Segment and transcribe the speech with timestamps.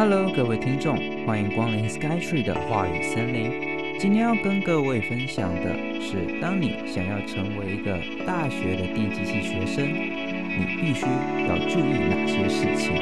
[0.00, 0.96] Hello，各位听众，
[1.26, 3.98] 欢迎光临 Skytree 的话语森林。
[3.98, 12.96] 今天要跟各位分享的是，当你想要成为一个大学的电机系学生，你必须要注意哪些事情。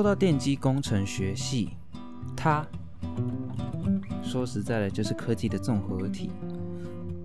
[0.00, 1.76] 说到电机工程学系，
[2.34, 2.66] 它
[4.22, 6.30] 说实在的，就是科技的综合体。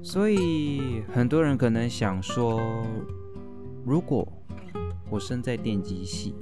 [0.03, 2.61] 所以很多人可能想说，
[3.85, 4.27] 如果
[5.09, 6.35] 我身在电机系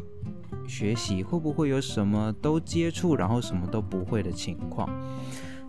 [0.68, 4.90] 学习，会不会有什么都接触，然后什么都不会的情况？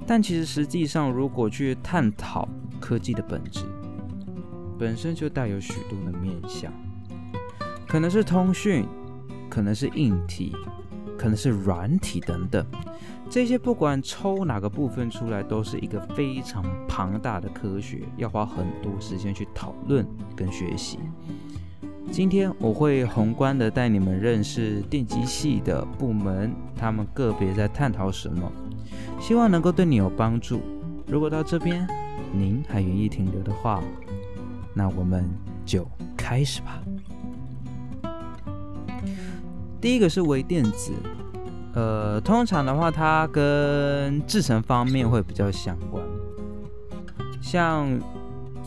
[0.06, 2.48] 但其实实际上，如果去探讨
[2.80, 3.66] 科技的本质，
[4.78, 6.72] 本身就带有许多的面向，
[7.86, 8.86] 可能是通讯。
[9.54, 10.52] 可能是硬体，
[11.16, 12.66] 可能是软体等等，
[13.30, 20.98] 这些不管抽哪个部分出来，都是一个非常庞大的科学，要花很多时间去讨论跟学习。
[22.10, 28.50] 今天我会宏观的带你们认识电机系的部门，他们个别在探讨什么，
[29.20, 30.60] 希望能够对你有帮助。
[31.06, 31.86] 如果到这边
[32.32, 33.80] 您还愿意停留的话，
[34.74, 35.24] 那我们
[35.64, 36.82] 就开始吧。
[39.84, 40.92] 第一个是微电子，
[41.74, 46.02] 呃，通常的话，它跟制成方面会比较相关，
[47.42, 47.86] 像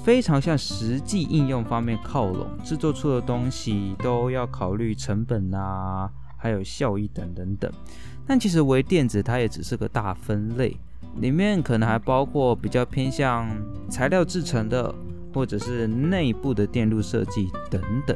[0.05, 7.71] 非常向实际应用方面靠拢，制作出的东西都要考虑成本啊，还有效益等等等。
[8.27, 10.77] 但其实微电子它也只是个大分类，
[11.15, 13.49] 里面可能还包括比较偏向
[13.89, 14.93] 材料制成的，
[15.33, 18.15] 或者是内部的电路设计等等。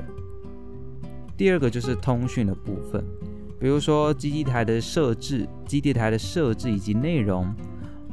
[1.42, 3.04] 第二个就是通讯的部分，
[3.60, 7.52] 比如说基地台的设置、基地台的设置以及内容，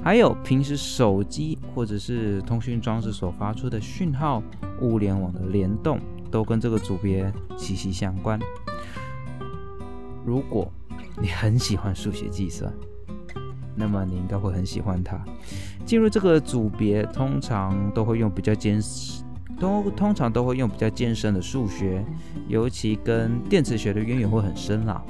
[0.03, 4.43] 还有平时手机或者是通讯装置所发出的讯号、
[4.81, 8.41] 物联网的联动，都跟这个组别息息相关。
[10.25, 10.73] 如果
[11.21, 12.73] 你很喜欢数学计算，
[13.77, 15.23] 那么你应该会很喜欢它。
[15.85, 19.23] 进入这个组别，通常都会用比较坚实。
[19.59, 22.05] 都通常都会用比较艰深的数学，
[22.49, 25.03] 尤其跟电磁学的渊源会很深啦。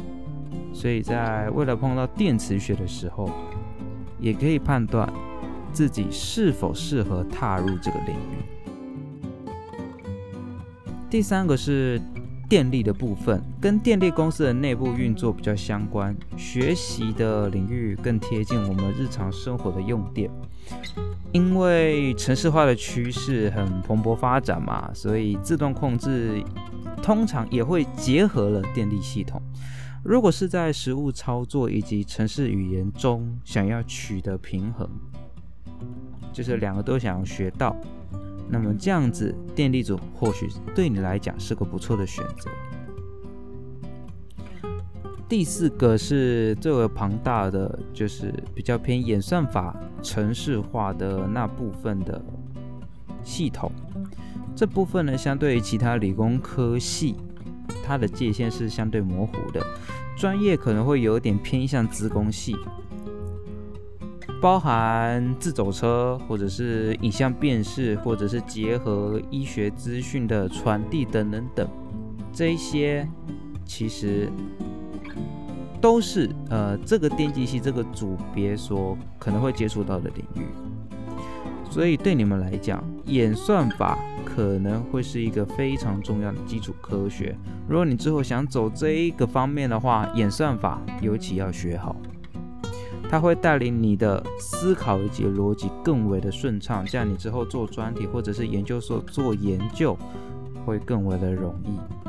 [0.72, 3.30] 所以在为了碰到电磁学的时候，
[4.20, 5.10] 也可以判断
[5.72, 8.44] 自己是否适合踏入这个领域。
[11.10, 12.00] 第三个是
[12.48, 20.30] 电力的部分，跟电力公司的内部运作比较相关，学习的领域更贴近我们日常生活的用电。
[21.32, 26.42] 因为城市化的趋势很蓬勃发展嘛，所以自动控制
[27.02, 29.40] 通常也会结合了电力系统。
[30.04, 34.88] 如果是在实物操作以及城市语言中想要取得平衡，
[36.32, 37.76] 就是两个都想要学到，
[38.48, 42.48] 那么这样子电力组或许对你来讲是个不错的选择。
[45.28, 52.18] 第四个是最为庞大的，就是比较偏演算法、程式化的那部分的
[53.22, 53.70] 系统。
[54.56, 57.14] 这部分呢，相对于其他理工科系，
[57.84, 59.60] 它的界限是相对模糊的，
[60.16, 62.56] 专业可能会有点偏向资工系，
[64.40, 71.68] 包含自走车，或者是影像辨识，或者是结合医学资讯的传递等等等，
[72.32, 73.06] 这一些
[73.66, 74.32] 其实。
[75.80, 80.46] 都是呃，这个电机系这个组别所可能会接触到的领域，
[81.70, 87.36] 所以对你们来讲，演算法可能会是一个非常重要的基础科学。
[87.68, 91.94] 如果你之后想走这一个方面的话，演算法尤其要学好，
[93.08, 99.96] 它会带领你的思考以及逻辑更为的顺畅，这样你之后做专题或者是研究所做研究
[100.66, 102.07] 会更为的容易。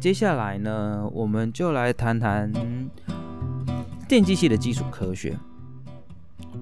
[0.00, 2.52] 接下来呢，我们就来谈谈
[4.06, 5.36] 电机系的基础科学。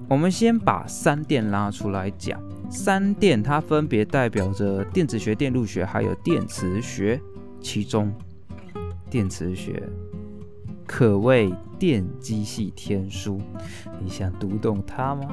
[0.09, 2.41] 我们先把三电拉出来讲，
[2.71, 7.21] 三电它分别代表着电子学、电路学还有电磁学。
[7.61, 8.11] 其中，
[9.09, 9.83] 电磁学
[10.87, 13.39] 可谓电机系天书。
[13.99, 15.27] 你想读懂它吗？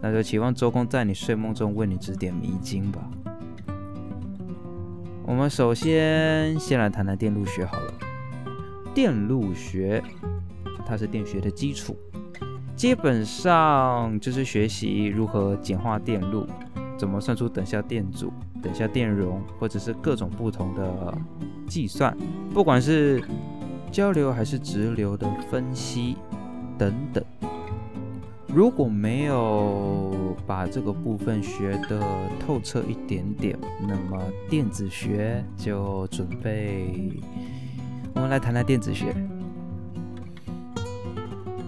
[0.00, 3.08] 那就期望周公在你睡梦中为你指点迷津吧。
[5.28, 7.92] 我们首先先来谈谈电路学好了。
[8.94, 10.02] 电路学
[10.86, 11.94] 它是电学的基础，
[12.74, 16.46] 基本上就是学习如何简化电路，
[16.96, 18.32] 怎么算出等效电阻、
[18.62, 21.14] 等效电容，或者是各种不同的
[21.66, 22.16] 计算，
[22.54, 23.22] 不管是
[23.92, 26.16] 交流还是直流的分析
[26.78, 27.22] 等等。
[28.58, 33.56] 如果没有把这个部分学的透彻一点点，
[33.86, 34.20] 那么
[34.50, 37.12] 电子学就准备。
[38.16, 39.14] 我们来谈谈电子学。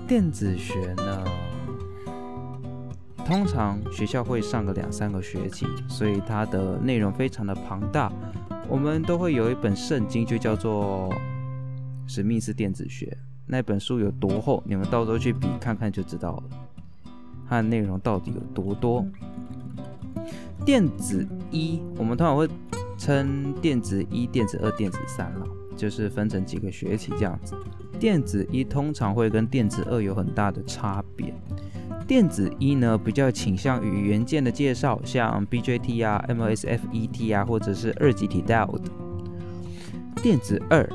[0.09, 1.25] 电子学呢，
[3.25, 8.11] 通常学校会上个两三个学期，所以它的内容非常的庞大。
[8.69, 11.09] 我们都会有一本圣经，就叫做
[12.13, 13.07] 《史密斯电子学》。
[13.47, 16.60] 那本书有多厚，你们到时候去比看看就知道了。
[17.51, 19.05] 它内容到底有多多？
[20.65, 22.49] 电子一，我们通常会
[22.97, 27.57] 称电子一、电子二、电子三了，就是分成几个学期这样子。
[27.99, 31.35] 电子一通常会跟电子二有很大的差别。
[32.07, 38.85] 电子一呢，比较倾向于元件的介绍，像 BJT 啊、MOSFET 啊，或者是二极体 diode。
[40.23, 40.89] 电子二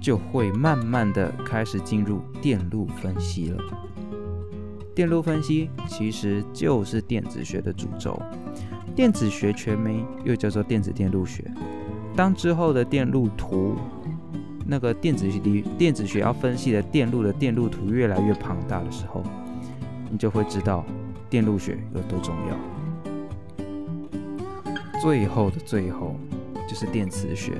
[0.00, 3.62] 就会慢慢的开始进入电路分析了。
[4.98, 8.20] 电路分析其实就是电子学的主轴，
[8.96, 11.48] 电子学全名又叫做电子电路学。
[12.16, 13.76] 当之后的电路图，
[14.66, 15.38] 那个电子学
[15.78, 19.22] 电子学要分析的电路的电路图越来越庞大的时候，
[20.10, 20.84] 你就会知道
[21.30, 23.40] 电路学有多重要。
[25.00, 26.16] 最后的最后
[26.68, 27.52] 就是电磁学，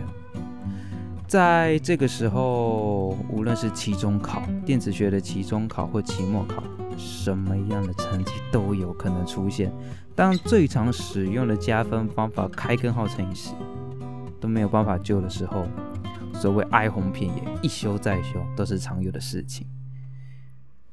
[1.29, 6.65] 在这个时候，无论是期中考、电子学的期中考或期末考。
[6.99, 9.73] 什么样的成绩都有可能出现。
[10.15, 13.53] 当最常使用的加分方法开根号乘以十
[14.41, 15.65] 都没有办法救的时候，
[16.35, 19.65] 所谓哀鸿遍野、一修再修都是常有的事情。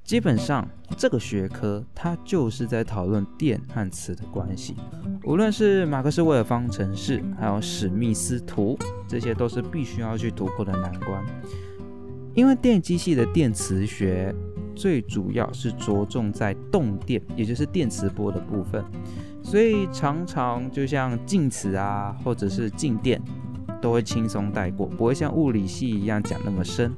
[0.04, 4.76] 基本上，这个学科它就是在讨论电和磁的关系。
[5.24, 11.26] 无论是马克思韦尔方程式，还有史密斯图，这些都是必须要去突破的难关。
[12.36, 14.36] 因为电机系的电磁学。
[14.76, 18.84] 最主要是着重在动电，也就是电磁波的部分，
[19.42, 23.22] 所以常常就像静磁啊，或者是静电，
[23.82, 26.94] 都会轻松带过，不会像物理系一样讲那么深。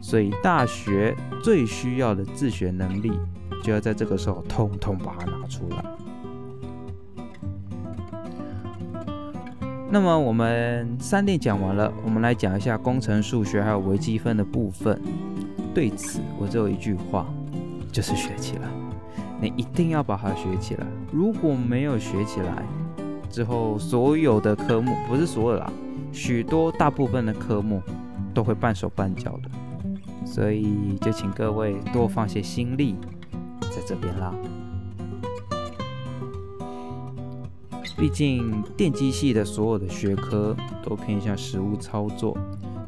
[0.00, 1.12] 所以大学
[1.42, 3.12] 最需要的自学能力，
[3.64, 5.84] 就要在这个时候通通把它拿出来。
[9.90, 15.00] 那么我们三点讲完了，我们来讲一下工程数学还有微积分的部分。
[15.78, 17.24] 对此，我只有一句话，
[17.92, 18.68] 就是学起来。
[19.40, 20.84] 你一定要把它学起来。
[21.12, 22.64] 如果没有学起来，
[23.30, 25.72] 之后所有的科目，不是所有啦，
[26.10, 27.80] 许多大部分的科目
[28.34, 30.26] 都会半手半脚的。
[30.26, 32.96] 所以就请各位多放些心力
[33.60, 34.34] 在这边啦。
[37.96, 42.36] 毕竟电机系的所有的学科都偏向实物操作，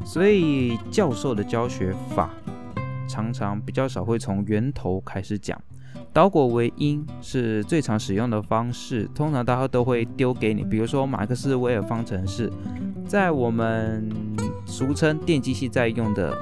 [0.04, 2.31] 所以教授的教学法。
[3.11, 5.61] 常常比较少会从源头开始讲，
[6.12, 9.11] 导果为因是最常使用的方式。
[9.12, 12.49] 通常大家都会丢给你，比如说马克思韦尔方程式，
[13.09, 14.09] 在我们
[14.65, 16.39] 俗称电机系在用的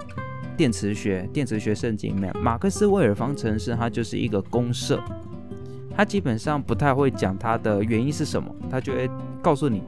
[0.58, 5.02] 电磁学电磁学圣经里面，马克思韦尔方程式它就是一个公设，
[5.96, 9.08] 它基本上不太会讲它的原因是什么，它就会
[9.40, 9.82] 告诉你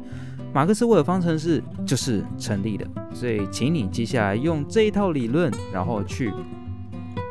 [0.54, 6.32] 马克思韦尔方程式就是成立的，所以请你接下来用这一套理论，然后去。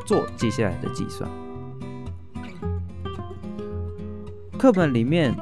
[0.10, 1.30] 做接下来的计算。
[4.58, 5.36] 课本里面，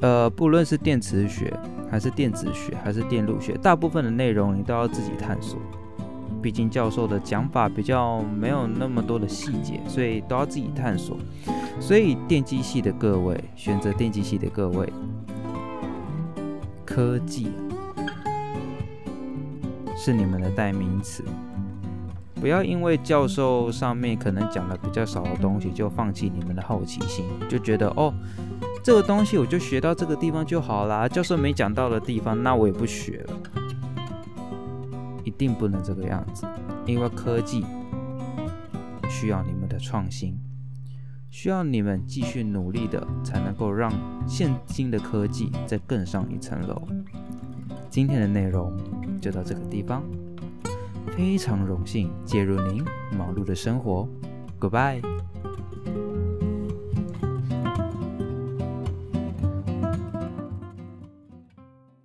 [0.00, 1.56] 呃，不论是电磁学，
[1.88, 5.60] 还是电子学，还是电路学，大部分的内容你都要自己探索。
[6.42, 11.16] 毕竟教授的讲法比较没有那么多的细节，所以都要自己探索。
[11.78, 14.92] 所以电机系的各位，选择电机系的各位，
[16.84, 17.52] 科技
[19.96, 21.22] 是你们的代名词。
[22.44, 28.12] 不要因为教授上面可能讲的比较少的东西，就放弃你们的好奇心，就觉得哦，
[28.82, 31.08] 这个东西我就学到这个地方就好啦。
[31.08, 33.34] 教授没讲到的地方，那我也不学了。
[35.24, 36.46] 一定不能这个样子，
[36.84, 37.64] 因为科技
[39.08, 40.38] 需要你们的创新，
[41.30, 43.90] 需要你们继续努力的，才能够让
[44.28, 46.86] 现今的科技再更上一层楼。
[47.88, 48.70] 今天的内容
[49.18, 50.02] 就到这个地方。
[51.12, 52.84] 非常荣幸介入您
[53.16, 54.08] 忙碌的生活
[54.60, 55.02] ，Goodbye。